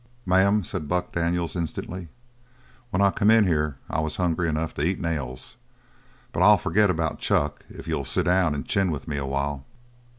[0.25, 2.07] "Ma'am," said Buck Daniels instantly,
[2.89, 5.57] "when I come in here I was hungry enough to eat nails;
[6.31, 9.63] but I'll forget about chuck if you'll sit down an' chin with me a while."